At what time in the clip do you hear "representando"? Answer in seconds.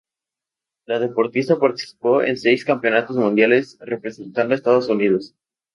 3.81-4.55